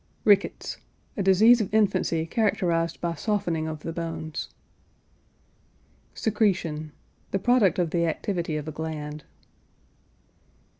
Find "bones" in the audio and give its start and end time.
3.93-4.49